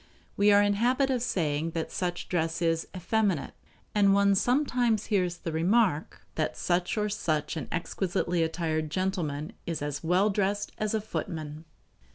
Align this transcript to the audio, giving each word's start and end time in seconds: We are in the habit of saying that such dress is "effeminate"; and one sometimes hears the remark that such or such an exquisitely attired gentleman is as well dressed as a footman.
We 0.35 0.51
are 0.51 0.63
in 0.63 0.71
the 0.71 0.77
habit 0.79 1.11
of 1.11 1.21
saying 1.21 1.73
that 1.77 1.91
such 1.91 2.27
dress 2.27 2.59
is 2.59 2.87
"effeminate"; 2.97 3.53
and 3.93 4.15
one 4.15 4.33
sometimes 4.33 5.05
hears 5.13 5.37
the 5.37 5.51
remark 5.51 6.25
that 6.33 6.57
such 6.57 6.97
or 6.97 7.07
such 7.07 7.55
an 7.55 7.67
exquisitely 7.71 8.41
attired 8.41 8.89
gentleman 8.89 9.53
is 9.67 9.83
as 9.83 10.03
well 10.03 10.31
dressed 10.31 10.71
as 10.79 10.95
a 10.95 11.01
footman. 11.01 11.65